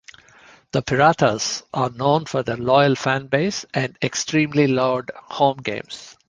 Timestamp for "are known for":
1.75-2.41